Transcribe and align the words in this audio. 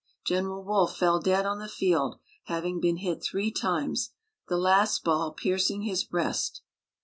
General 0.25 0.63
Wolfe 0.63 0.97
fell 0.97 1.19
dead 1.21 1.45
on 1.45 1.59
the 1.59 1.67
field, 1.67 2.17
having 2.45 2.79
been 2.81 2.97
hit 2.97 3.21
three 3.21 3.51
times, 3.51 4.13
the 4.47 4.57
last 4.57 5.03
ball 5.03 5.31
piercing 5.31 5.83
his 5.83 6.03
breast. 6.03 6.63